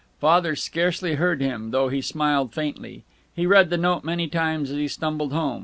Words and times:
Father 0.19 0.55
scarcely 0.55 1.13
heard 1.13 1.41
him, 1.43 1.69
though 1.69 1.89
he 1.89 2.01
smiled 2.01 2.53
faintly. 2.55 3.03
He 3.35 3.45
read 3.45 3.69
the 3.69 3.77
note 3.77 4.03
many 4.03 4.27
times 4.27 4.71
as 4.71 4.77
he 4.77 4.87
stumbled 4.87 5.31
home. 5.31 5.59